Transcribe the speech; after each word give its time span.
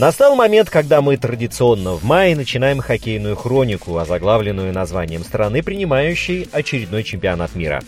Настал 0.00 0.34
момент, 0.34 0.70
когда 0.70 1.02
мы 1.02 1.18
традиционно 1.18 1.92
в 1.92 2.04
мае 2.04 2.34
начинаем 2.34 2.78
хоккейную 2.78 3.36
хронику, 3.36 3.98
озаглавленную 3.98 4.72
названием 4.72 5.22
страны, 5.22 5.62
принимающей 5.62 6.48
очередной 6.52 7.04
чемпионат 7.04 7.54
мира. 7.54 7.82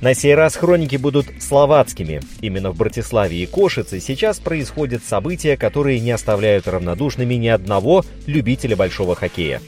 На 0.00 0.14
сей 0.14 0.34
раз 0.34 0.56
хроники 0.56 0.96
будут 0.96 1.26
словацкими. 1.40 2.22
Именно 2.40 2.70
в 2.70 2.76
Братиславе 2.78 3.42
и 3.42 3.44
Кошице 3.44 4.00
сейчас 4.00 4.38
происходят 4.38 5.04
события, 5.04 5.58
которые 5.58 6.00
не 6.00 6.10
оставляют 6.10 6.66
равнодушными 6.66 7.34
ни 7.34 7.48
одного 7.48 8.02
любителя 8.24 8.74
большого 8.74 9.14
хоккея. 9.14 9.60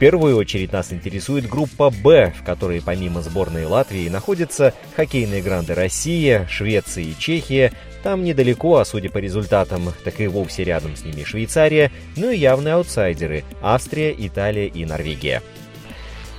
Первую 0.00 0.38
очередь 0.38 0.72
нас 0.72 0.94
интересует 0.94 1.46
группа 1.46 1.90
«Б», 1.90 2.32
в 2.34 2.42
которой 2.42 2.80
помимо 2.80 3.20
сборной 3.20 3.66
Латвии 3.66 4.08
находятся 4.08 4.72
хоккейные 4.96 5.42
гранды 5.42 5.74
Россия, 5.74 6.46
Швеция 6.48 7.04
и 7.04 7.18
Чехия, 7.18 7.70
там 8.02 8.24
недалеко, 8.24 8.78
а 8.78 8.86
судя 8.86 9.10
по 9.10 9.18
результатам, 9.18 9.92
так 10.02 10.18
и 10.22 10.26
вовсе 10.26 10.64
рядом 10.64 10.96
с 10.96 11.04
ними 11.04 11.22
Швейцария, 11.22 11.92
ну 12.16 12.30
и 12.30 12.38
явные 12.38 12.74
аутсайдеры– 12.76 13.44
Австрия, 13.60 14.14
Италия 14.18 14.68
и 14.68 14.86
Норвегия. 14.86 15.42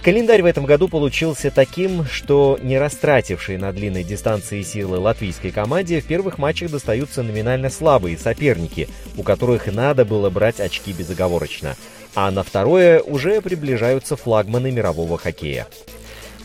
Календарь 0.03 0.41
в 0.41 0.47
этом 0.47 0.65
году 0.65 0.87
получился 0.87 1.51
таким, 1.51 2.05
что 2.05 2.57
не 2.63 2.79
растратившие 2.79 3.59
на 3.59 3.71
длинной 3.71 4.03
дистанции 4.03 4.63
силы 4.63 4.97
латвийской 4.97 5.51
команде 5.51 6.01
в 6.01 6.05
первых 6.05 6.39
матчах 6.39 6.71
достаются 6.71 7.21
номинально 7.21 7.69
слабые 7.69 8.17
соперники, 8.17 8.89
у 9.15 9.21
которых 9.21 9.67
надо 9.67 10.03
было 10.03 10.31
брать 10.31 10.59
очки 10.59 10.91
безоговорочно. 10.91 11.75
А 12.15 12.31
на 12.31 12.41
второе 12.41 12.99
уже 13.01 13.41
приближаются 13.41 14.15
флагманы 14.15 14.71
мирового 14.71 15.19
хоккея. 15.19 15.67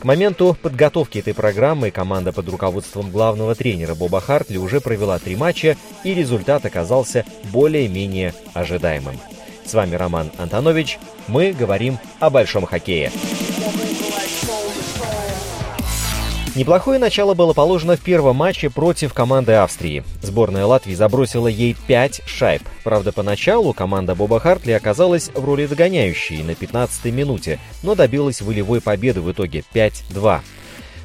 К 0.00 0.04
моменту 0.04 0.54
подготовки 0.60 1.20
этой 1.20 1.32
программы 1.32 1.90
команда 1.90 2.34
под 2.34 2.50
руководством 2.50 3.10
главного 3.10 3.54
тренера 3.54 3.94
Боба 3.94 4.20
Хартли 4.20 4.58
уже 4.58 4.82
провела 4.82 5.18
три 5.18 5.34
матча, 5.34 5.78
и 6.04 6.12
результат 6.12 6.66
оказался 6.66 7.24
более-менее 7.44 8.34
ожидаемым. 8.52 9.18
С 9.64 9.72
вами 9.72 9.96
Роман 9.96 10.30
Антонович. 10.36 10.98
Мы 11.26 11.52
говорим 11.52 11.98
о 12.20 12.30
большом 12.30 12.66
хоккее. 12.66 13.10
Неплохое 16.56 16.98
начало 16.98 17.34
было 17.34 17.52
положено 17.52 17.98
в 17.98 18.00
первом 18.00 18.36
матче 18.36 18.70
против 18.70 19.12
команды 19.12 19.52
Австрии. 19.52 20.04
Сборная 20.22 20.64
Латвии 20.64 20.94
забросила 20.94 21.48
ей 21.48 21.76
5 21.86 22.22
шайб. 22.24 22.62
Правда, 22.82 23.12
поначалу 23.12 23.74
команда 23.74 24.14
Боба 24.14 24.40
Хартли 24.40 24.72
оказалась 24.72 25.30
в 25.34 25.44
роли 25.44 25.66
догоняющей 25.66 26.42
на 26.42 26.52
15-й 26.52 27.10
минуте, 27.10 27.58
но 27.82 27.94
добилась 27.94 28.40
волевой 28.40 28.80
победы 28.80 29.20
в 29.20 29.30
итоге 29.30 29.64
5-2. 29.74 30.40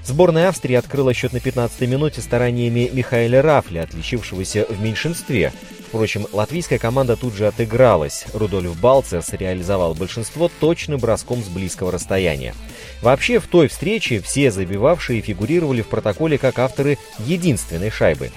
Сборная 0.06 0.48
Австрии 0.48 0.76
открыла 0.76 1.14
счет 1.14 1.34
на 1.34 1.38
15-й 1.38 1.86
минуте 1.86 2.22
стараниями 2.22 2.90
Михаэля 2.94 3.42
Рафли, 3.42 3.80
отличившегося 3.80 4.68
в 4.70 4.82
меньшинстве. 4.82 5.52
Впрочем, 5.92 6.26
латвийская 6.32 6.80
команда 6.80 7.18
тут 7.18 7.34
же 7.34 7.48
отыгралась. 7.48 8.24
Рудольф 8.34 8.80
Балцерс 8.80 9.34
реализовал 9.34 9.94
большинство 9.94 10.50
точным 10.62 11.02
броском 11.02 11.44
с 11.44 11.50
близкого 11.50 11.92
расстояния. 11.92 12.56
Вообще, 13.02 13.40
в 13.40 13.48
той 13.48 13.68
встрече 13.68 14.22
все 14.22 14.52
забивавшие 14.52 15.20
фигурировали 15.20 15.82
в 15.82 15.88
протоколе 15.88 16.38
как 16.38 16.60
авторы 16.60 16.98
единственной 17.20 17.90
шайбы. 17.90 18.32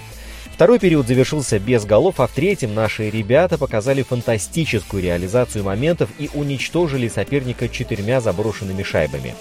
Второй 0.53 0.81
период 0.81 1.07
завершился 1.07 1.61
без 1.61 1.85
голов, 1.85 2.19
а 2.19 2.27
в 2.27 2.33
третьем 2.33 2.75
наши 2.75 3.09
ребята 3.09 3.57
показали 3.57 4.03
фантастическую 4.03 5.01
реализацию 5.01 5.63
моментов 5.63 6.11
и 6.19 6.29
уничтожили 6.35 7.07
соперника 7.07 7.69
четырьмя 7.69 8.21
заброшенными 8.21 8.83
шайбами. 8.83 9.37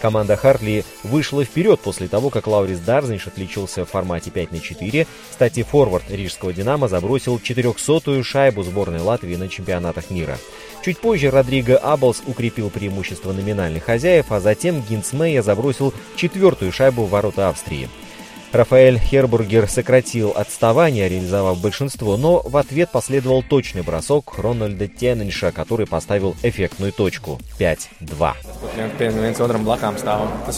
Команда 0.00 0.36
Хартли 0.36 0.84
вышла 1.02 1.44
вперед 1.44 1.80
после 1.80 2.08
того, 2.08 2.30
как 2.30 2.46
Лаурис 2.46 2.80
Дарзинш 2.80 3.26
отличился 3.26 3.84
в 3.84 3.90
формате 3.90 4.30
5 4.30 4.52
на 4.52 4.60
4. 4.60 5.06
Кстати, 5.30 5.62
форвард 5.62 6.10
рижского 6.10 6.52
«Динамо» 6.52 6.88
забросил 6.88 7.36
400-ю 7.36 8.22
шайбу 8.22 8.62
сборной 8.62 9.00
Латвии 9.00 9.36
на 9.36 9.48
чемпионатах 9.48 10.10
мира. 10.10 10.38
Чуть 10.84 10.98
позже 10.98 11.30
Родриго 11.30 11.78
Аблс 11.78 12.22
укрепил 12.26 12.70
преимущество 12.70 13.32
номинальных 13.32 13.84
хозяев, 13.84 14.26
а 14.30 14.40
затем 14.40 14.82
Гинцмея 14.82 15.42
забросил 15.42 15.92
четвертую 16.14 16.72
шайбу 16.72 17.04
в 17.04 17.10
ворота 17.10 17.48
Австрии. 17.48 17.88
Рафаэль 18.56 18.98
Хербургер 18.98 19.68
сократил 19.68 20.32
отставание, 20.34 21.08
реализовав 21.10 21.60
большинство, 21.60 22.16
но 22.16 22.40
в 22.40 22.56
ответ 22.56 22.90
последовал 22.90 23.42
точный 23.42 23.82
бросок 23.82 24.38
Рональда 24.38 24.88
Тенненша, 24.88 25.52
который 25.52 25.86
поставил 25.86 26.34
эффектную 26.42 26.92
точку 26.92 27.38
5-2. 27.58 28.32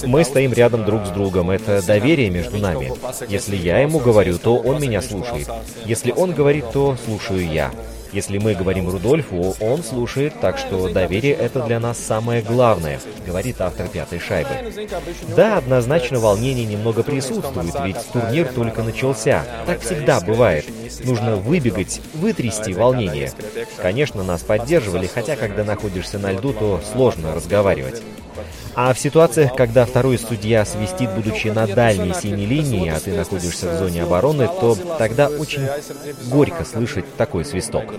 Мы 0.06 0.24
стоим 0.24 0.52
рядом 0.52 0.84
друг 0.84 1.06
с 1.06 1.10
другом, 1.10 1.50
это 1.50 1.84
доверие 1.84 2.30
между 2.30 2.58
нами. 2.58 2.92
Если 3.28 3.56
я 3.56 3.80
ему 3.80 3.98
говорю, 3.98 4.38
то 4.38 4.56
он 4.56 4.80
меня 4.80 5.02
слушает. 5.02 5.48
Если 5.84 6.12
он 6.12 6.32
говорит, 6.32 6.70
то 6.72 6.96
слушаю 7.04 7.44
я. 7.50 7.72
Если 8.12 8.38
мы 8.38 8.54
говорим 8.54 8.88
Рудольфу, 8.88 9.54
он 9.60 9.82
слушает, 9.82 10.40
так 10.40 10.58
что 10.58 10.88
доверие 10.88 11.34
это 11.34 11.60
для 11.62 11.78
нас 11.78 11.98
самое 11.98 12.42
главное, 12.42 13.00
говорит 13.26 13.60
автор 13.60 13.88
пятой 13.88 14.18
шайбы. 14.18 14.50
Да, 15.36 15.58
однозначно 15.58 16.18
волнение 16.18 16.64
немного 16.64 17.02
присутствует, 17.02 17.74
ведь 17.84 17.98
турнир 18.12 18.46
только 18.52 18.82
начался. 18.82 19.44
Так 19.66 19.80
всегда 19.80 20.20
бывает. 20.20 20.64
Нужно 21.04 21.36
выбегать, 21.36 22.00
вытрясти 22.14 22.72
волнение. 22.72 23.32
Конечно, 23.76 24.22
нас 24.22 24.42
поддерживали, 24.42 25.06
хотя 25.06 25.36
когда 25.36 25.64
находишься 25.64 26.18
на 26.18 26.32
льду, 26.32 26.52
то 26.52 26.80
сложно 26.92 27.34
разговаривать. 27.34 28.02
А 28.74 28.92
в 28.92 28.98
ситуациях, 28.98 29.54
когда 29.54 29.84
второй 29.84 30.18
судья 30.18 30.64
свистит, 30.64 31.10
будучи 31.14 31.48
на 31.48 31.66
дальней 31.66 32.14
синей 32.14 32.46
линии, 32.46 32.88
а 32.88 33.00
ты 33.00 33.12
находишься 33.16 33.70
в 33.70 33.78
зоне 33.78 34.04
обороны, 34.04 34.46
то 34.46 34.76
тогда 34.98 35.28
очень 35.28 35.66
горько 36.30 36.64
слышать 36.64 37.04
такой 37.16 37.44
свисток. 37.44 37.94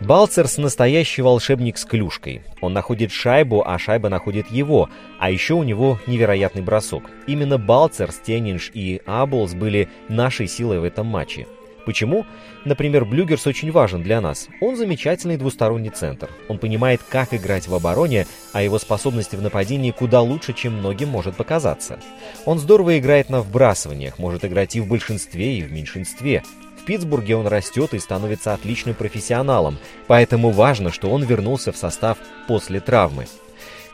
Балцерс 0.00 0.58
настоящий 0.58 1.22
волшебник 1.22 1.78
с 1.78 1.84
клюшкой. 1.84 2.42
Он 2.60 2.72
находит 2.72 3.12
шайбу, 3.12 3.62
а 3.64 3.78
шайба 3.78 4.08
находит 4.08 4.50
его. 4.50 4.88
А 5.18 5.30
еще 5.30 5.54
у 5.54 5.62
него 5.62 6.00
невероятный 6.06 6.62
бросок. 6.62 7.04
Именно 7.26 7.58
Балцерс, 7.58 8.16
Теннинш 8.16 8.70
и 8.74 9.00
Аблс 9.06 9.54
были 9.54 9.88
нашей 10.08 10.48
силой 10.48 10.80
в 10.80 10.84
этом 10.84 11.06
матче. 11.06 11.46
Почему? 11.84 12.24
Например, 12.64 13.04
Блюгерс 13.04 13.46
очень 13.46 13.70
важен 13.70 14.02
для 14.02 14.20
нас. 14.20 14.48
Он 14.60 14.76
замечательный 14.76 15.36
двусторонний 15.36 15.90
центр. 15.90 16.30
Он 16.48 16.58
понимает, 16.58 17.00
как 17.08 17.34
играть 17.34 17.68
в 17.68 17.74
обороне, 17.74 18.26
а 18.52 18.62
его 18.62 18.78
способности 18.78 19.36
в 19.36 19.42
нападении 19.42 19.90
куда 19.90 20.20
лучше, 20.20 20.52
чем 20.52 20.78
многим 20.78 21.08
может 21.08 21.36
показаться. 21.36 21.98
Он 22.46 22.58
здорово 22.58 22.98
играет 22.98 23.28
на 23.28 23.40
вбрасываниях, 23.40 24.18
может 24.18 24.44
играть 24.44 24.76
и 24.76 24.80
в 24.80 24.88
большинстве, 24.88 25.58
и 25.58 25.62
в 25.62 25.72
меньшинстве. 25.72 26.42
В 26.80 26.86
Питтсбурге 26.86 27.36
он 27.36 27.46
растет 27.46 27.94
и 27.94 27.98
становится 27.98 28.52
отличным 28.52 28.94
профессионалом, 28.94 29.78
поэтому 30.06 30.50
важно, 30.50 30.92
что 30.92 31.10
он 31.10 31.24
вернулся 31.24 31.72
в 31.72 31.76
состав 31.76 32.18
после 32.46 32.80
травмы. 32.80 33.26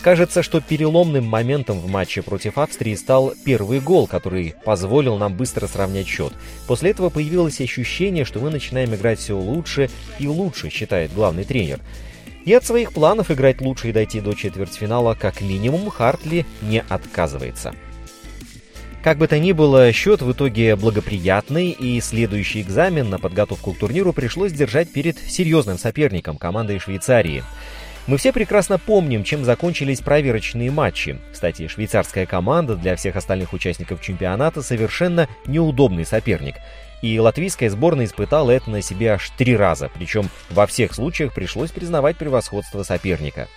Кажется, 0.02 0.42
что 0.42 0.62
переломным 0.62 1.26
моментом 1.26 1.78
в 1.78 1.86
матче 1.86 2.22
против 2.22 2.56
Австрии 2.56 2.94
стал 2.94 3.34
первый 3.44 3.80
гол, 3.80 4.06
который 4.06 4.54
позволил 4.64 5.18
нам 5.18 5.34
быстро 5.34 5.66
сравнять 5.66 6.06
счет. 6.06 6.32
После 6.66 6.90
этого 6.90 7.10
появилось 7.10 7.60
ощущение, 7.60 8.24
что 8.24 8.40
мы 8.40 8.50
начинаем 8.50 8.94
играть 8.94 9.18
все 9.18 9.36
лучше 9.36 9.90
и 10.18 10.26
лучше, 10.26 10.70
считает 10.70 11.12
главный 11.12 11.44
тренер. 11.44 11.80
И 12.46 12.54
от 12.54 12.64
своих 12.64 12.92
планов 12.92 13.30
играть 13.30 13.60
лучше 13.60 13.90
и 13.90 13.92
дойти 13.92 14.20
до 14.20 14.32
четвертьфинала 14.32 15.14
как 15.14 15.42
минимум 15.42 15.90
Хартли 15.90 16.46
не 16.62 16.82
отказывается. 16.88 17.74
Как 19.02 19.18
бы 19.18 19.28
то 19.28 19.38
ни 19.38 19.52
было, 19.52 19.92
счет 19.92 20.22
в 20.22 20.32
итоге 20.32 20.76
благоприятный, 20.76 21.70
и 21.70 22.00
следующий 22.00 22.60
экзамен 22.62 23.08
на 23.08 23.18
подготовку 23.18 23.72
к 23.72 23.78
турниру 23.78 24.12
пришлось 24.12 24.52
держать 24.52 24.90
перед 24.90 25.18
серьезным 25.18 25.78
соперником, 25.78 26.36
командой 26.36 26.78
Швейцарии. 26.78 27.42
Мы 28.06 28.16
все 28.16 28.32
прекрасно 28.32 28.78
помним, 28.78 29.24
чем 29.24 29.44
закончились 29.44 30.00
проверочные 30.00 30.70
матчи. 30.70 31.18
Кстати, 31.32 31.68
швейцарская 31.68 32.26
команда 32.26 32.74
для 32.74 32.96
всех 32.96 33.16
остальных 33.16 33.52
участников 33.52 34.00
чемпионата 34.00 34.62
совершенно 34.62 35.28
неудобный 35.46 36.04
соперник. 36.04 36.56
И 37.02 37.18
латвийская 37.18 37.70
сборная 37.70 38.04
испытала 38.04 38.50
это 38.50 38.70
на 38.70 38.82
себе 38.82 39.12
аж 39.12 39.30
три 39.38 39.56
раза, 39.56 39.90
причем 39.94 40.28
во 40.50 40.66
всех 40.66 40.92
случаях 40.92 41.32
пришлось 41.32 41.70
признавать 41.70 42.18
превосходство 42.18 42.82
соперника. 42.82 43.48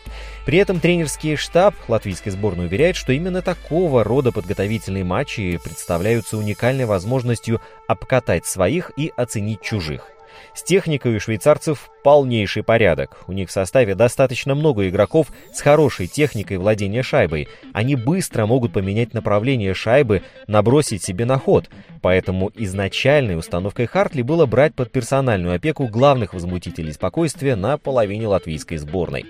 При 0.46 0.60
этом 0.60 0.80
тренерский 0.80 1.36
штаб 1.36 1.76
латвийской 1.90 2.30
сборной 2.30 2.68
уверяет, 2.68 2.96
что 2.96 3.12
именно 3.12 3.42
такого 3.42 4.04
рода 4.04 4.32
подготовительные 4.32 5.04
матчи 5.04 5.60
представляются 5.62 6.38
уникальной 6.38 6.86
возможностью 6.86 7.60
обкатать 7.88 8.46
своих 8.46 8.92
и 8.96 9.12
оценить 9.18 9.62
чужих. 9.62 10.13
С 10.54 10.64
техникой 10.64 11.16
у 11.16 11.20
швейцарцев 11.20 11.90
полнейший 12.04 12.64
порядок. 12.64 13.24
У 13.28 13.34
них 13.34 13.50
в 13.50 13.52
составе 13.52 13.96
достаточно 13.96 14.56
много 14.56 14.90
игроков 14.90 15.28
с 15.54 15.62
хорошей 15.62 16.08
техникой 16.08 16.58
владения 16.58 17.04
шайбой. 17.04 17.48
Они 17.74 17.96
быстро 17.96 18.46
могут 18.46 18.74
поменять 18.74 19.14
направление 19.14 19.74
шайбы, 19.74 20.24
набросить 20.48 21.04
себе 21.04 21.26
на 21.26 21.38
ход. 21.38 21.70
Поэтому 22.02 22.52
изначальной 22.56 23.38
установкой 23.38 23.86
Хартли 23.86 24.22
было 24.22 24.46
брать 24.46 24.76
под 24.76 24.92
персональную 24.92 25.56
опеку 25.56 25.88
главных 25.88 26.34
возмутителей 26.34 26.94
спокойствия 26.94 27.56
на 27.56 27.78
половине 27.78 28.28
латвийской 28.28 28.78
сборной. 28.78 29.26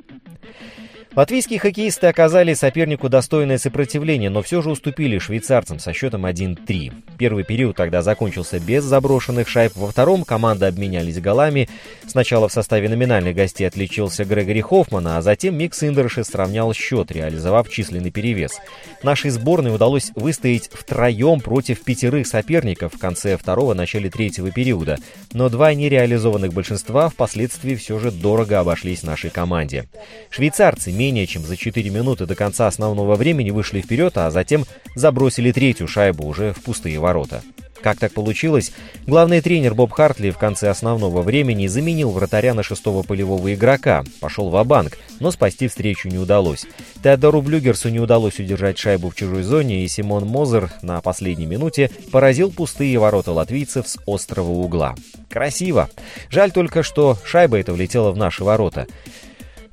Латвийские 1.16 1.60
хоккеисты 1.60 2.08
оказали 2.08 2.56
сопернику 2.56 3.08
достойное 3.08 3.60
сопротивление, 3.60 4.32
но 4.32 4.42
все 4.42 4.64
же 4.64 4.72
уступили 4.72 5.20
швейцарцам 5.20 5.78
со 5.78 5.94
счетом 5.94 6.26
1-3. 6.26 6.92
Первый 7.20 7.44
период 7.44 7.76
тогда 7.76 8.02
закончился 8.02 8.60
без 8.60 8.84
заброшенных 8.84 9.48
шайб, 9.48 9.74
во 9.76 9.92
втором 9.92 10.24
команды 10.24 10.66
обменялись 10.66 11.22
голами. 11.22 11.70
Сначала 12.08 12.48
в 12.48 12.52
составе 12.52 12.90
номинальных 12.90 13.36
гостей 13.36 13.66
отличился 13.66 14.26
Грегори 14.26 14.62
Хоффман, 14.62 15.08
а 15.08 15.22
затем 15.22 15.56
Мик 15.56 15.76
Синдерши 15.76 16.24
сравнял 16.24 16.74
счет, 16.74 17.12
реализовав 17.12 17.70
численный 17.70 18.10
перевес. 18.10 18.60
Нашей 19.04 19.30
сборной 19.30 19.74
удалось 19.76 20.12
выстоять 20.16 20.72
втроем 20.74 21.42
против 21.42 21.84
пятерых 21.84 22.26
соперников 22.26 22.96
в 22.96 22.98
конце 22.98 23.38
второго-начале 23.38 24.10
третьего 24.10 24.50
периода, 24.50 24.98
но 25.32 25.50
два 25.50 25.76
нереализованных 25.76 26.54
большинства 26.54 27.10
впоследствии 27.10 27.76
все 27.76 28.00
же 28.00 28.10
дорого 28.10 28.60
обошлись 28.60 29.04
нашей 29.04 29.30
команде. 29.30 29.86
Швейцарцы 30.32 30.92
менее 31.04 31.28
чем 31.28 31.46
за 31.46 31.58
4 31.58 31.90
минуты 31.90 32.26
до 32.26 32.34
конца 32.34 32.66
основного 32.66 33.16
времени 33.16 33.52
вышли 33.52 33.82
вперед, 33.82 34.18
а 34.18 34.32
затем 34.32 34.66
забросили 34.96 35.52
третью 35.52 35.90
шайбу 35.90 36.26
уже 36.26 36.54
в 36.54 36.64
пустые 36.64 36.98
ворота. 36.98 37.42
Как 37.82 38.00
так 38.00 38.14
получилось? 38.14 38.72
Главный 39.06 39.42
тренер 39.42 39.74
Боб 39.74 39.92
Хартли 39.92 40.30
в 40.30 40.38
конце 40.38 40.70
основного 40.70 41.22
времени 41.22 41.68
заменил 41.68 42.12
вратаря 42.12 42.54
на 42.54 42.64
шестого 42.64 43.04
полевого 43.04 43.54
игрока. 43.54 44.06
Пошел 44.22 44.50
в 44.50 44.64
банк 44.64 44.98
но 45.20 45.32
спасти 45.32 45.68
встречу 45.68 46.08
не 46.08 46.18
удалось. 46.18 46.66
Теодору 47.04 47.42
Блюгерсу 47.42 47.90
не 47.90 48.00
удалось 48.00 48.40
удержать 48.40 48.78
шайбу 48.78 49.10
в 49.10 49.16
чужой 49.16 49.44
зоне, 49.44 49.84
и 49.84 49.88
Симон 49.90 50.26
Мозер 50.26 50.72
на 50.82 51.02
последней 51.02 51.46
минуте 51.46 51.92
поразил 52.12 52.50
пустые 52.50 52.98
ворота 52.98 53.34
латвийцев 53.34 53.86
с 53.88 53.98
острого 54.08 54.52
угла. 54.52 54.96
Красиво. 55.30 55.90
Жаль 56.30 56.52
только, 56.52 56.84
что 56.84 57.18
шайба 57.26 57.60
эта 57.60 57.74
влетела 57.74 58.12
в 58.12 58.18
наши 58.18 58.46
ворота. 58.46 58.88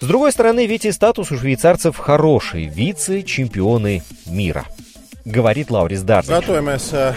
С 0.00 0.06
другой 0.06 0.32
стороны, 0.32 0.66
ведь 0.66 0.86
и 0.86 0.92
статус 0.92 1.30
у 1.30 1.36
швейцарцев 1.36 1.98
хороший– 1.98 2.64
вице-чемпионы 2.74 4.02
мира. 4.26 4.64
Говорит 5.26 5.70
Лаурис. 5.70 6.02
Готовимся 6.02 7.14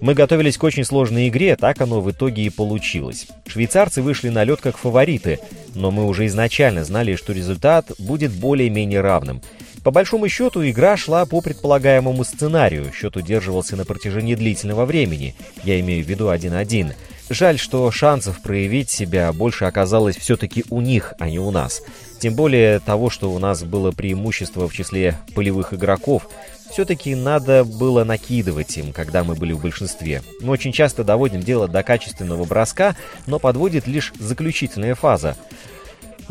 Мы 0.00 0.14
готовились 0.14 0.56
к 0.56 0.64
очень 0.64 0.84
сложной 0.84 1.28
игре, 1.28 1.54
так 1.56 1.82
оно 1.82 2.00
в 2.00 2.10
итоге 2.10 2.42
и 2.42 2.50
получилось. 2.50 3.28
Швейцарцы 3.46 4.00
вышли 4.00 4.30
на 4.30 4.44
лед 4.44 4.62
как 4.62 4.78
фавориты, 4.78 5.40
но 5.74 5.90
мы 5.90 6.06
уже 6.06 6.24
изначально 6.26 6.84
знали, 6.84 7.16
что 7.16 7.34
результат 7.34 7.92
будет 7.98 8.32
более-менее 8.32 9.02
равным. 9.02 9.42
По 9.84 9.90
большому 9.90 10.28
счету, 10.28 10.66
игра 10.66 10.96
шла 10.96 11.26
по 11.26 11.42
предполагаемому 11.42 12.24
сценарию, 12.24 12.92
счет 12.94 13.16
удерживался 13.16 13.76
на 13.76 13.84
протяжении 13.84 14.36
длительного 14.36 14.86
времени, 14.86 15.34
я 15.64 15.78
имею 15.80 16.02
в 16.02 16.08
виду 16.08 16.30
1-1. 16.30 16.94
Жаль, 17.30 17.58
что 17.58 17.90
шансов 17.90 18.42
проявить 18.42 18.90
себя 18.90 19.32
больше 19.32 19.64
оказалось 19.64 20.16
все-таки 20.16 20.64
у 20.70 20.80
них, 20.80 21.14
а 21.18 21.30
не 21.30 21.38
у 21.38 21.50
нас. 21.50 21.82
Тем 22.18 22.34
более 22.34 22.78
того, 22.78 23.10
что 23.10 23.32
у 23.32 23.38
нас 23.38 23.64
было 23.64 23.90
преимущество 23.90 24.68
в 24.68 24.72
числе 24.74 25.18
полевых 25.34 25.72
игроков, 25.72 26.28
все-таки 26.70 27.14
надо 27.14 27.64
было 27.64 28.04
накидывать 28.04 28.76
им, 28.78 28.92
когда 28.92 29.24
мы 29.24 29.34
были 29.34 29.52
в 29.52 29.60
большинстве. 29.60 30.22
Мы 30.40 30.52
очень 30.52 30.72
часто 30.72 31.04
доводим 31.04 31.40
дело 31.40 31.68
до 31.68 31.82
качественного 31.82 32.44
броска, 32.44 32.96
но 33.26 33.38
подводит 33.38 33.86
лишь 33.86 34.12
заключительная 34.18 34.94
фаза. 34.94 35.36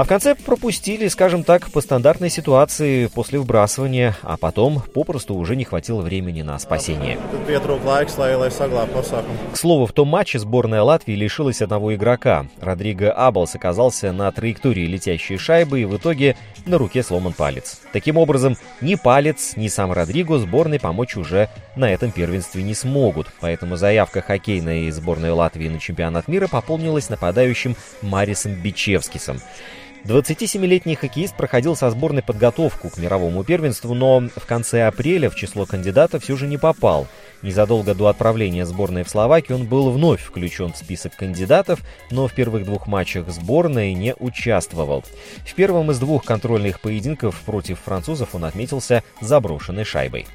А 0.01 0.03
в 0.03 0.07
конце 0.07 0.33
пропустили, 0.33 1.07
скажем 1.09 1.43
так, 1.43 1.69
по 1.69 1.79
стандартной 1.79 2.31
ситуации 2.31 3.05
после 3.05 3.37
вбрасывания, 3.37 4.17
а 4.23 4.35
потом 4.35 4.81
попросту 4.95 5.35
уже 5.35 5.55
не 5.55 5.63
хватило 5.63 6.01
времени 6.01 6.41
на 6.41 6.57
спасение. 6.57 7.19
К 9.53 9.55
слову, 9.55 9.85
в 9.85 9.93
том 9.93 10.07
матче 10.07 10.39
сборная 10.39 10.81
Латвии 10.81 11.13
лишилась 11.13 11.61
одного 11.61 11.93
игрока. 11.93 12.47
Родриго 12.59 13.11
Аблс 13.11 13.53
оказался 13.53 14.11
на 14.11 14.31
траектории 14.31 14.87
летящей 14.87 15.37
шайбы 15.37 15.81
и 15.81 15.85
в 15.85 15.95
итоге 15.95 16.35
на 16.65 16.79
руке 16.79 17.03
сломан 17.03 17.33
палец. 17.33 17.79
Таким 17.93 18.17
образом, 18.17 18.57
ни 18.81 18.95
палец, 18.95 19.55
ни 19.55 19.67
сам 19.67 19.91
Родриго 19.91 20.39
сборной 20.39 20.79
помочь 20.79 21.15
уже 21.15 21.47
на 21.75 21.93
этом 21.93 22.09
первенстве 22.09 22.63
не 22.63 22.73
смогут, 22.73 23.27
поэтому 23.39 23.75
заявка 23.75 24.21
хоккейной 24.21 24.89
сборной 24.89 25.29
Латвии 25.29 25.67
на 25.67 25.79
чемпионат 25.79 26.27
мира 26.27 26.47
пополнилась 26.47 27.09
нападающим 27.09 27.75
Марисом 28.01 28.53
Бичевскисом. 28.53 29.39
27-летний 30.05 30.95
хоккеист 30.95 31.35
проходил 31.35 31.75
со 31.75 31.91
сборной 31.91 32.23
подготовку 32.23 32.89
к 32.89 32.97
мировому 32.97 33.43
первенству, 33.43 33.93
но 33.93 34.19
в 34.19 34.45
конце 34.47 34.87
апреля 34.87 35.29
в 35.29 35.35
число 35.35 35.65
кандидатов 35.65 36.23
все 36.23 36.35
же 36.35 36.47
не 36.47 36.57
попал. 36.57 37.07
Незадолго 37.43 37.93
до 37.93 38.07
отправления 38.07 38.65
сборной 38.65 39.03
в 39.03 39.09
Словакию 39.09 39.59
он 39.59 39.65
был 39.67 39.91
вновь 39.91 40.21
включен 40.21 40.73
в 40.73 40.77
список 40.77 41.15
кандидатов, 41.15 41.81
но 42.09 42.27
в 42.27 42.33
первых 42.33 42.65
двух 42.65 42.87
матчах 42.87 43.29
сборной 43.29 43.93
не 43.93 44.15
участвовал. 44.15 45.03
В 45.45 45.53
первом 45.53 45.91
из 45.91 45.99
двух 45.99 46.23
контрольных 46.23 46.79
поединков 46.79 47.39
против 47.41 47.79
французов 47.79 48.33
он 48.33 48.45
отметился 48.45 49.03
заброшенной 49.21 49.83
шайбой. 49.83 50.25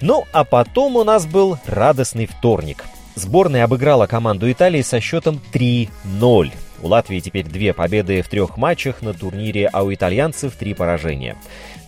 Ну, 0.00 0.26
а 0.32 0.44
потом 0.44 0.96
у 0.96 1.04
нас 1.04 1.26
был 1.26 1.58
радостный 1.66 2.26
вторник. 2.26 2.84
Сборная 3.16 3.64
обыграла 3.64 4.06
команду 4.06 4.50
Италии 4.50 4.82
со 4.82 5.00
счетом 5.00 5.40
3-0. 5.52 6.52
У 6.82 6.88
Латвии 6.88 7.20
теперь 7.20 7.44
две 7.44 7.72
победы 7.72 8.22
в 8.22 8.28
трех 8.28 8.56
матчах 8.56 9.02
на 9.02 9.14
турнире, 9.14 9.68
а 9.72 9.82
у 9.82 9.92
итальянцев 9.92 10.54
три 10.56 10.74
поражения. 10.74 11.36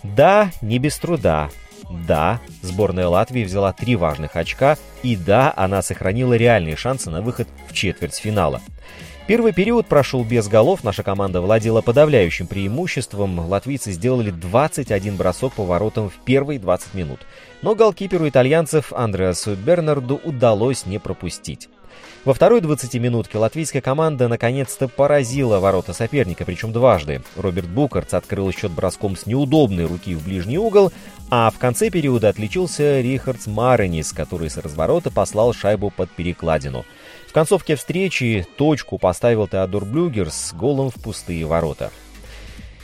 Да, 0.03 0.51
не 0.63 0.79
без 0.79 0.99
труда. 0.99 1.51
Да, 2.07 2.41
сборная 2.63 3.09
Латвии 3.09 3.45
взяла 3.45 3.73
три 3.73 3.97
важных 3.97 4.37
очка, 4.37 4.77
и 5.03 5.17
да, 5.17 5.53
она 5.57 5.83
сохранила 5.83 6.35
реальные 6.35 6.77
шансы 6.77 7.11
на 7.11 7.21
выход 7.21 7.49
в 7.69 7.73
четвертьфинала. 7.73 8.61
Первый 9.27 9.53
период 9.53 9.87
прошел 9.87 10.25
без 10.25 10.49
голов, 10.49 10.83
наша 10.83 11.05
команда 11.05 11.41
владела 11.41 11.83
подавляющим 11.83 12.49
преимуществом. 12.49 13.39
Латвийцы 13.39 13.93
сделали 13.93 14.31
21 14.31 15.17
бросок 15.17 15.53
по 15.53 15.65
воротам 15.65 16.11
в 16.11 16.15
первые 16.25 16.59
20 16.59 16.95
минут. 16.95 17.21
Но 17.63 17.77
голкиперу 17.77 18.29
итальянцев 18.29 18.93
Андреасу 18.93 19.55
Бернарду 19.55 20.21
удалось 20.25 20.85
не 20.85 20.99
пропустить. 20.99 21.69
Во 22.25 22.35
второй 22.35 22.61
20-минутке 22.61 23.39
латвийская 23.39 23.81
команда 23.81 24.29
наконец-то 24.29 24.89
поразила 24.89 25.59
ворота 25.59 25.93
соперника, 25.93 26.45
причем 26.45 26.73
дважды. 26.73 27.23
Роберт 27.37 27.69
Букарц 27.69 28.13
открыл 28.13 28.53
счет 28.53 28.71
броском 28.73 29.17
с 29.17 29.27
неудобной 29.27 29.87
руки 29.87 30.15
в 30.15 30.25
ближний 30.25 30.59
угол, 30.59 30.93
а 31.31 31.51
в 31.51 31.59
конце 31.59 31.91
периода 31.91 32.29
отличился 32.29 33.01
Рихардс 33.01 33.47
Маренис, 33.47 34.13
который 34.13 34.51
с 34.51 34.59
разворота 34.59 35.11
послал 35.11 35.55
шайбу 35.55 35.91
под 35.91 36.11
перекладину. 36.11 36.85
В 37.27 37.33
концовке 37.33 37.77
встречи 37.77 38.47
точку 38.57 38.99
поставил 38.99 39.47
Теодор 39.47 39.85
Блюгер 39.85 40.31
с 40.31 40.53
голом 40.53 40.91
в 40.91 40.95
пустые 40.95 41.47
ворота. 41.47 41.91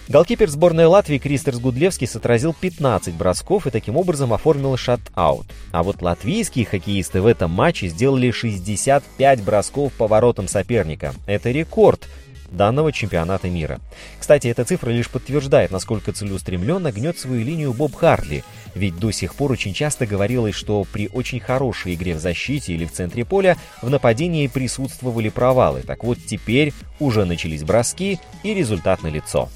Голкипер 0.08 0.48
сборной 0.48 0.86
Латвии 0.86 1.18
Кристерс 1.18 1.58
Гудлевский 1.58 2.06
отразил 2.06 2.54
15 2.54 3.14
бросков 3.14 3.66
и 3.66 3.70
таким 3.70 3.96
образом 3.96 4.32
оформил 4.32 4.76
шат-аут. 4.76 5.46
А 5.72 5.82
вот 5.82 6.00
латвийские 6.00 6.64
хоккеисты 6.64 7.20
в 7.20 7.26
этом 7.26 7.50
матче 7.50 7.88
сделали 7.88 8.30
65 8.30 9.42
бросков 9.42 9.92
по 9.94 10.06
воротам 10.06 10.46
соперника. 10.46 11.12
Это 11.26 11.50
рекорд. 11.50 12.08
Данного 12.50 12.92
чемпионата 12.92 13.48
мира. 13.48 13.80
Кстати, 14.18 14.48
эта 14.48 14.64
цифра 14.64 14.90
лишь 14.90 15.10
подтверждает, 15.10 15.70
насколько 15.70 16.12
целеустремленно 16.12 16.92
гнет 16.92 17.18
свою 17.18 17.44
линию 17.44 17.72
Боб 17.72 17.94
Хартли, 17.94 18.44
ведь 18.74 18.98
до 18.98 19.10
сих 19.10 19.34
пор 19.34 19.52
очень 19.52 19.72
часто 19.72 20.06
говорилось, 20.06 20.54
что 20.54 20.84
при 20.92 21.08
очень 21.12 21.40
хорошей 21.40 21.94
игре 21.94 22.14
в 22.14 22.20
защите 22.20 22.74
или 22.74 22.84
в 22.84 22.92
центре 22.92 23.24
поля 23.24 23.56
в 23.80 23.88
нападении 23.88 24.46
присутствовали 24.46 25.28
провалы. 25.28 25.82
Так 25.82 26.04
вот, 26.04 26.18
теперь 26.26 26.72
уже 27.00 27.24
начались 27.24 27.64
броски 27.64 28.18
и 28.42 28.54
результат 28.54 29.02
на 29.02 29.08
лицо. 29.08 29.48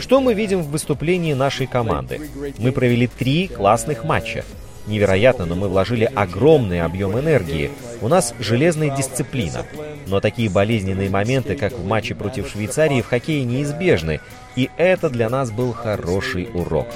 Что 0.00 0.20
мы 0.20 0.34
видим 0.34 0.62
в 0.62 0.68
выступлении 0.68 1.32
нашей 1.32 1.66
команды? 1.66 2.20
Мы 2.58 2.72
провели 2.72 3.06
три 3.06 3.48
классных 3.48 4.04
матча. 4.04 4.44
Невероятно, 4.86 5.46
но 5.46 5.54
мы 5.54 5.68
вложили 5.68 6.04
огромный 6.14 6.82
объем 6.82 7.18
энергии. 7.18 7.70
У 8.00 8.08
нас 8.08 8.34
железная 8.38 8.94
дисциплина. 8.94 9.64
Но 10.06 10.20
такие 10.20 10.50
болезненные 10.50 11.08
моменты, 11.08 11.56
как 11.56 11.72
в 11.72 11.86
матче 11.86 12.14
против 12.14 12.50
Швейцарии, 12.50 13.00
в 13.00 13.06
хоккее 13.06 13.44
неизбежны. 13.44 14.20
И 14.56 14.70
это 14.76 15.08
для 15.08 15.30
нас 15.30 15.50
был 15.50 15.72
хороший 15.72 16.48
урок. 16.52 16.88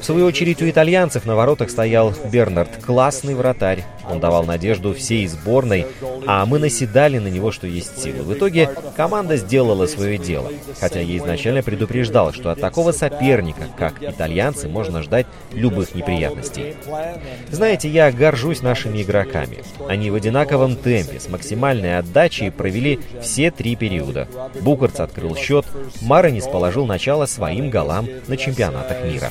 В 0.00 0.04
свою 0.04 0.26
очередь 0.26 0.60
у 0.60 0.68
итальянцев 0.68 1.24
на 1.24 1.36
воротах 1.36 1.70
стоял 1.70 2.12
Бернард, 2.30 2.70
классный 2.84 3.34
вратарь. 3.34 3.84
Он 4.08 4.20
давал 4.20 4.44
надежду 4.44 4.94
всей 4.94 5.26
сборной, 5.26 5.86
а 6.26 6.44
мы 6.46 6.58
наседали 6.58 7.18
на 7.18 7.28
него, 7.28 7.52
что 7.52 7.66
есть 7.66 8.02
силы. 8.02 8.22
В 8.22 8.34
итоге 8.34 8.70
команда 8.96 9.36
сделала 9.36 9.86
свое 9.86 10.18
дело, 10.18 10.50
хотя 10.80 11.00
я 11.00 11.16
изначально 11.18 11.62
предупреждал, 11.62 12.32
что 12.32 12.50
от 12.50 12.60
такого 12.60 12.92
соперника, 12.92 13.68
как 13.76 14.02
итальянцы, 14.02 14.68
можно 14.68 15.02
ждать 15.02 15.26
любых 15.52 15.94
неприятностей. 15.94 16.74
Знаете, 17.50 17.88
я 17.88 18.10
горжусь 18.12 18.62
нашими 18.62 19.02
игроками. 19.02 19.58
Они 19.88 20.10
в 20.10 20.14
одинаковом 20.14 20.76
темпе, 20.76 21.20
с 21.20 21.28
максимальной 21.28 21.98
отдачей 21.98 22.50
провели 22.50 23.00
все 23.22 23.50
три 23.50 23.76
периода. 23.76 24.28
Букарц 24.60 25.00
открыл 25.00 25.36
счет, 25.36 25.64
Маронис 26.02 26.46
положил 26.46 26.86
начало 26.86 27.26
своим 27.26 27.70
голам 27.70 28.08
на 28.26 28.36
чемпионатах 28.36 29.04
мира. 29.04 29.30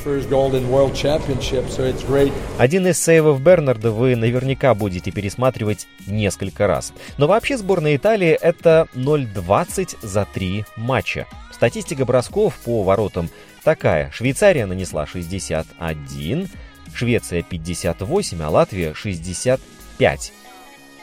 Один 2.58 2.88
из 2.88 3.03
сейвов 3.03 3.42
Бернарда 3.42 3.92
вы 3.92 4.15
наверняка 4.15 4.62
будете 4.74 5.12
пересматривать 5.12 5.88
несколько 6.08 6.67
раз. 6.67 6.93
Но 7.17 7.27
вообще 7.27 7.58
сборная 7.58 7.98
Италии 7.98 8.32
это 8.32 8.88
0-20 8.93 9.98
за 10.01 10.25
три 10.34 10.65
матча. 10.77 11.27
Статистика 11.51 12.05
бросков 12.05 12.55
по 12.63 12.84
воротам 12.84 13.29
такая. 13.63 14.12
Швейцария 14.12 14.65
нанесла 14.65 15.05
61, 15.05 16.50
Швеция 16.93 17.43
58, 17.43 18.41
а 18.41 18.50
Латвия 18.50 18.93
65 18.93 20.34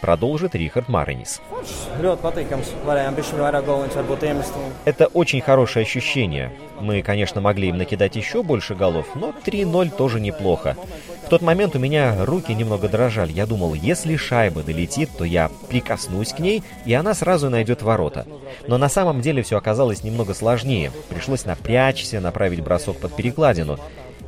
продолжит 0.01 0.55
Рихард 0.55 0.89
Маринис. 0.89 1.41
Это 4.85 5.07
очень 5.07 5.41
хорошее 5.41 5.85
ощущение. 5.85 6.53
Мы, 6.81 7.03
конечно, 7.03 7.41
могли 7.41 7.69
им 7.69 7.79
накидать 7.79 8.17
еще 8.17 8.43
больше 8.43 8.75
голов, 8.75 9.07
но 9.15 9.35
3-0 9.45 9.91
тоже 9.97 10.21
неплохо. 10.21 10.77
В 11.27 11.29
тот 11.29 11.43
момент 11.43 11.77
у 11.77 11.79
меня 11.79 12.25
руки 12.25 12.53
немного 12.53 12.89
дрожали. 12.89 13.33
Я 13.33 13.47
думал, 13.47 13.75
если 13.75 14.17
шайба 14.17 14.63
долетит, 14.63 15.11
то 15.17 15.25
я 15.25 15.51
прикоснусь 15.69 16.33
к 16.33 16.41
ней, 16.41 16.65
и 16.87 16.93
она 16.93 17.15
сразу 17.15 17.51
найдет 17.51 17.83
ворота. 17.83 18.27
Но 18.67 18.79
на 18.79 18.89
самом 18.89 19.21
деле 19.21 19.43
все 19.43 19.57
оказалось 19.57 20.03
немного 20.03 20.35
сложнее. 20.35 20.91
Пришлось 21.09 21.45
напрячься, 21.45 22.21
направить 22.21 22.63
бросок 22.63 22.97
под 22.97 23.15
перекладину. 23.15 23.79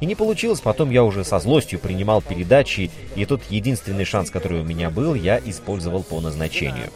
И 0.02 0.04
не 0.04 0.16
получилось, 0.16 0.60
потом 0.60 0.90
я 0.90 1.04
уже 1.04 1.22
со 1.22 1.38
злостью 1.38 1.78
принимал 1.78 2.20
передачи, 2.22 2.90
и 3.14 3.24
тот 3.24 3.40
единственный 3.50 4.04
шанс, 4.04 4.32
который 4.32 4.60
у 4.60 4.64
меня 4.64 4.90
был, 4.90 5.14
я 5.14 5.38
использовал 5.38 6.02
по 6.02 6.20
назначению. 6.20 6.88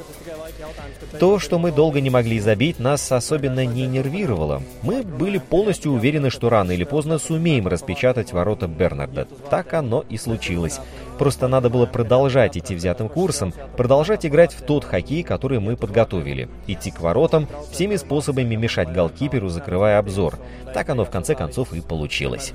То, 1.21 1.39
что 1.39 1.61
мы 1.61 1.71
долго 1.71 2.01
не 2.01 2.11
могли 2.11 2.41
забить, 2.41 2.81
нас 2.81 3.13
особенно 3.13 3.65
не 3.65 3.87
нервировало. 3.87 4.61
Мы 4.83 5.05
были 5.05 5.39
полностью 5.39 5.93
уверены, 5.93 6.31
что 6.31 6.51
рано 6.51 6.73
или 6.73 6.83
поздно 6.83 7.19
сумеем 7.19 7.69
распечатать 7.69 8.33
ворота 8.33 8.67
Бернарда. 8.67 9.29
Так 9.51 9.73
оно 9.75 10.05
и 10.09 10.17
случилось. 10.17 10.81
Просто 11.19 11.49
надо 11.49 11.71
было 11.71 11.87
продолжать 11.87 12.57
идти 12.57 12.75
взятым 12.75 13.09
курсом, 13.09 13.53
продолжать 13.77 14.27
играть 14.27 14.53
в 14.53 14.63
тот 14.63 14.85
хоккей, 14.85 15.23
который 15.23 15.61
мы 15.61 15.77
подготовили. 15.77 16.49
Идти 16.67 16.91
к 16.91 17.01
воротам, 17.01 17.49
всеми 17.71 17.97
способами 17.97 18.55
мешать 18.55 18.93
голкиперу, 18.93 19.49
закрывая 19.49 19.99
обзор. 19.99 20.39
Так 20.75 20.89
оно 20.91 21.05
в 21.05 21.11
конце 21.11 21.35
концов 21.35 21.73
и 21.73 21.81
получилось. 21.81 22.53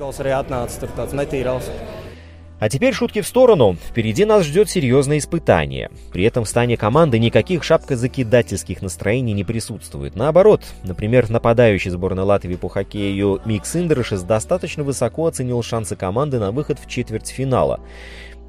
А 2.62 2.70
теперь 2.70 2.94
шутки 2.94 3.22
в 3.22 3.27
сторону. 3.27 3.75
Впереди 3.89 4.24
нас 4.24 4.46
ждет 4.46 4.70
серьезное 4.70 5.18
испытание. 5.18 5.89
При 6.13 6.25
этом 6.25 6.44
в 6.44 6.48
стане 6.48 6.77
команды 6.77 7.18
никаких 7.18 7.63
шапкозакидательских 7.63 8.84
настроений 8.84 9.34
не 9.34 9.44
присутствует. 9.44 10.15
Наоборот, 10.15 10.62
например, 10.84 11.27
нападающий 11.32 11.89
сборной 11.89 12.24
Латвии 12.24 12.56
по 12.58 12.70
хоккею 12.70 13.41
Микс 13.46 13.75
Индершес 13.75 14.22
достаточно 14.22 14.84
высоко 14.84 15.25
оценил 15.25 15.63
шансы 15.63 15.96
команды 15.96 16.38
на 16.38 16.51
выход 16.51 16.77
в 16.77 16.88
четвертьфинала. 16.88 17.80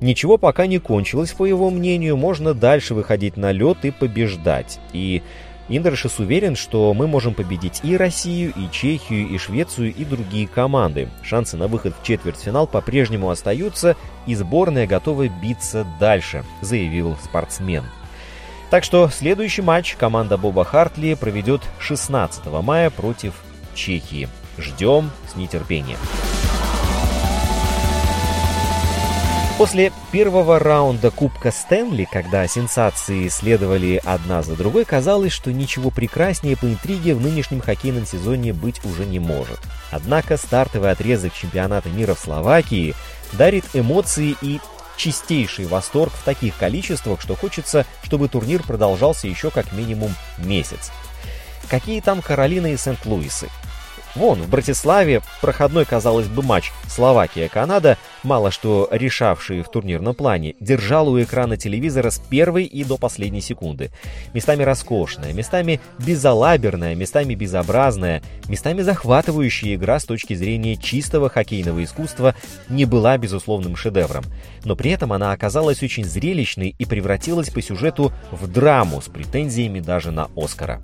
Ничего 0.02 0.36
пока 0.36 0.66
не 0.66 0.78
кончилось, 0.78 1.30
по 1.30 1.44
его 1.44 1.70
мнению, 1.70 2.16
можно 2.16 2.54
дальше 2.54 2.92
выходить 2.92 3.36
на 3.36 3.52
лед 3.52 3.84
и 3.84 3.92
побеждать. 3.92 4.80
И 4.92 5.22
Индершес 5.68 6.18
уверен, 6.18 6.56
что 6.56 6.92
мы 6.92 7.06
можем 7.06 7.34
победить 7.34 7.80
и 7.84 7.96
Россию, 7.96 8.52
и 8.56 8.68
Чехию, 8.72 9.28
и 9.28 9.38
Швецию, 9.38 9.94
и 9.94 10.04
другие 10.04 10.48
команды. 10.48 11.08
Шансы 11.22 11.56
на 11.56 11.68
выход 11.68 11.94
в 11.94 12.04
четвертьфинал 12.04 12.66
по-прежнему 12.66 13.30
остаются, 13.30 13.96
и 14.26 14.34
сборная 14.34 14.88
готова 14.88 15.28
биться 15.28 15.86
дальше, 16.00 16.44
заявил 16.60 17.16
спортсмен. 17.22 17.84
Так 18.70 18.82
что 18.82 19.08
следующий 19.08 19.62
матч 19.62 19.94
команда 19.94 20.36
Боба 20.36 20.64
Хартли 20.64 21.14
проведет 21.14 21.62
16 21.78 22.44
мая 22.46 22.90
против 22.90 23.34
Чехии. 23.76 24.28
Ждем 24.58 25.12
с 25.32 25.36
нетерпением. 25.36 25.98
После 29.58 29.92
первого 30.10 30.58
раунда 30.58 31.10
Кубка 31.10 31.52
Стэнли, 31.52 32.08
когда 32.10 32.48
сенсации 32.48 33.28
следовали 33.28 34.00
одна 34.02 34.42
за 34.42 34.56
другой, 34.56 34.84
казалось, 34.84 35.32
что 35.32 35.52
ничего 35.52 35.90
прекраснее 35.90 36.56
по 36.56 36.64
интриге 36.64 37.14
в 37.14 37.20
нынешнем 37.20 37.60
хоккейном 37.60 38.06
сезоне 38.06 38.52
быть 38.54 38.84
уже 38.84 39.04
не 39.04 39.18
может. 39.18 39.60
Однако 39.90 40.36
стартовый 40.36 40.90
отрезок 40.90 41.34
чемпионата 41.34 41.90
мира 41.90 42.14
в 42.14 42.18
Словакии 42.18 42.94
дарит 43.34 43.64
эмоции 43.74 44.34
и 44.40 44.58
чистейший 44.96 45.66
восторг 45.66 46.12
в 46.12 46.24
таких 46.24 46.56
количествах, 46.56 47.20
что 47.20 47.36
хочется, 47.36 47.86
чтобы 48.02 48.28
турнир 48.28 48.62
продолжался 48.62 49.28
еще 49.28 49.50
как 49.50 49.72
минимум 49.72 50.14
месяц. 50.38 50.90
Какие 51.68 52.00
там 52.00 52.22
Каролины 52.22 52.72
и 52.72 52.76
Сент-Луисы? 52.76 53.48
Вон, 54.14 54.42
в 54.42 54.48
Братиславе 54.50 55.22
проходной, 55.40 55.86
казалось 55.86 56.26
бы, 56.26 56.42
матч 56.42 56.70
Словакия-Канада, 56.88 57.96
мало 58.22 58.50
что 58.50 58.88
решавший 58.90 59.62
в 59.62 59.70
турнирном 59.70 60.14
плане, 60.14 60.54
держал 60.60 61.08
у 61.08 61.22
экрана 61.22 61.56
телевизора 61.56 62.10
с 62.10 62.18
первой 62.18 62.64
и 62.64 62.84
до 62.84 62.98
последней 62.98 63.40
секунды. 63.40 63.90
Местами 64.34 64.64
роскошная, 64.64 65.32
местами 65.32 65.80
безалаберная, 65.98 66.94
местами 66.94 67.34
безобразная, 67.34 68.22
местами 68.48 68.82
захватывающая 68.82 69.76
игра 69.76 69.98
с 69.98 70.04
точки 70.04 70.34
зрения 70.34 70.76
чистого 70.76 71.30
хоккейного 71.30 71.82
искусства 71.82 72.34
не 72.68 72.84
была 72.84 73.16
безусловным 73.16 73.76
шедевром. 73.76 74.24
Но 74.64 74.76
при 74.76 74.90
этом 74.90 75.14
она 75.14 75.32
оказалась 75.32 75.82
очень 75.82 76.04
зрелищной 76.04 76.74
и 76.78 76.84
превратилась 76.84 77.48
по 77.48 77.62
сюжету 77.62 78.12
в 78.30 78.46
драму 78.46 79.00
с 79.00 79.06
претензиями 79.06 79.80
даже 79.80 80.10
на 80.10 80.28
Оскара. 80.36 80.82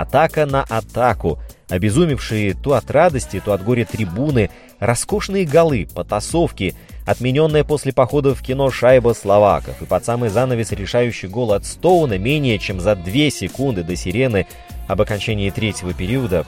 Атака 0.00 0.46
на 0.46 0.62
атаку– 0.62 1.38
Обезумевшие 1.68 2.54
то 2.54 2.74
от 2.74 2.90
радости, 2.90 3.42
то 3.44 3.52
от 3.52 3.62
горя 3.62 3.84
трибуны, 3.84 4.50
роскошные 4.78 5.44
голы, 5.44 5.86
потасовки, 5.94 6.74
отмененная 7.04 7.62
после 7.62 7.92
похода 7.92 8.34
в 8.34 8.42
кино 8.42 8.70
шайба 8.70 9.14
словаков 9.14 9.82
и 9.82 9.84
под 9.84 10.04
самый 10.04 10.30
занавес 10.30 10.72
решающий 10.72 11.28
гол 11.28 11.52
от 11.52 11.66
Стоуна 11.66 12.16
менее 12.16 12.58
чем 12.58 12.80
за 12.80 12.96
две 12.96 13.30
секунды 13.30 13.82
до 13.82 13.96
сирены 13.96 14.46
об 14.86 15.02
окончании 15.02 15.50
третьего 15.50 15.92
периода. 15.92 16.46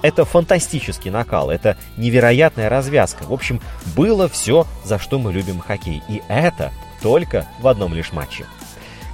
Это 0.00 0.24
фантастический 0.24 1.10
накал, 1.10 1.50
это 1.50 1.76
невероятная 1.98 2.70
развязка. 2.70 3.24
В 3.24 3.34
общем, 3.34 3.60
было 3.94 4.30
все, 4.30 4.66
за 4.82 4.98
что 4.98 5.18
мы 5.18 5.30
любим 5.30 5.60
хоккей. 5.60 6.02
И 6.08 6.22
это 6.26 6.72
только 7.02 7.46
в 7.60 7.68
одном 7.68 7.92
лишь 7.92 8.12
матче. 8.12 8.46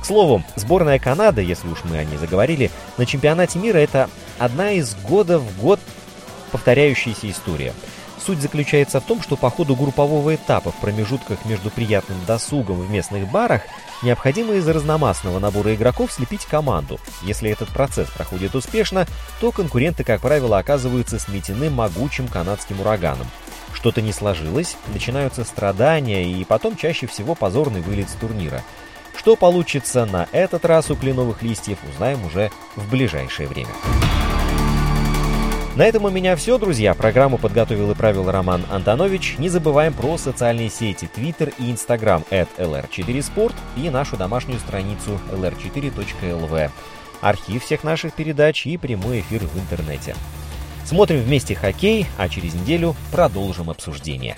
К 0.07 0.09
слову, 0.09 0.45
сборная 0.55 1.01
Канады, 1.01 1.43
если 1.43 1.67
уж 1.67 1.83
мы 1.83 1.99
о 1.99 2.05
ней 2.05 2.17
заговорили, 2.17 2.71
на 2.97 3.07
чемпионате 3.07 3.59
мира 3.59 3.79
это 3.79 4.09
одна 4.39 4.71
из 4.71 4.95
года 4.95 5.41
в 5.41 5.61
год 5.61 5.81
повторяющаяся 6.53 7.29
история. 7.29 7.75
Суть 8.25 8.41
заключается 8.41 9.01
в 9.01 9.05
том, 9.05 9.21
что 9.21 9.35
по 9.35 9.51
ходу 9.51 9.75
группового 9.75 10.33
этапа 10.33 10.71
в 10.71 10.77
промежутках 10.77 11.45
между 11.45 11.71
приятным 11.71 12.19
досугом 12.25 12.83
в 12.83 12.89
местных 12.89 13.29
барах 13.29 13.63
необходимо 14.05 14.55
из 14.55 14.69
разномастного 14.69 15.41
набора 15.41 15.75
игроков 15.75 16.13
слепить 16.13 16.45
команду. 16.45 17.01
Если 17.25 17.51
этот 17.51 17.71
процесс 17.71 18.09
проходит 18.09 18.55
успешно, 18.55 19.09
то 19.41 19.51
конкуренты, 19.51 20.05
как 20.05 20.21
правило, 20.21 20.59
оказываются 20.59 21.19
сметены 21.19 21.69
могучим 21.69 22.29
канадским 22.29 22.81
ураганом. 22.81 23.27
Что-то 23.73 24.03
не 24.03 24.13
сложилось, 24.13 24.77
начинаются 24.87 25.43
страдания 25.43 26.31
и 26.31 26.45
потом 26.45 26.77
чаще 26.77 27.09
всего 27.09 27.35
позорный 27.35 27.81
вылет 27.81 28.09
с 28.09 28.13
турнира. 28.13 28.63
Что 29.17 29.35
получится 29.35 30.07
на 30.07 30.29
этот 30.33 30.65
раз 30.65 30.91
у 30.91 30.97
кленовых 30.97 31.43
листьев, 31.43 31.79
узнаем 31.91 32.25
уже 32.25 32.51
в 32.77 32.91
ближайшее 32.91 33.49
время. 33.49 33.71
На 35.77 35.83
этом 35.83 36.07
у 36.07 36.11
меня 36.11 36.37
все, 36.37 36.57
друзья. 36.57 36.95
Программу 36.95 37.37
подготовил 37.37 37.91
и 37.91 37.95
правил 37.95 38.31
Роман 38.31 38.65
Антонович. 38.71 39.37
Не 39.39 39.51
забываем 39.51 39.93
про 39.93 40.17
социальные 40.17 40.71
сети 40.71 41.09
Twitter 41.15 41.53
и 41.59 41.71
Instagram 41.71 42.25
at 42.31 42.49
lr4sport 42.57 43.53
и 43.77 43.91
нашу 43.91 44.17
домашнюю 44.17 44.59
страницу 44.59 45.21
lr4.lv. 45.33 46.71
Архив 47.21 47.63
всех 47.63 47.85
наших 47.85 48.15
передач 48.15 48.67
и 48.67 48.79
прямой 48.79 49.21
эфир 49.21 49.43
в 49.45 49.59
интернете. 49.59 50.17
Смотрим 50.87 51.21
вместе 51.21 51.55
хоккей, 51.55 52.07
а 52.17 52.29
через 52.29 52.55
неделю 52.55 52.97
продолжим 53.11 53.69
обсуждение. 53.69 54.37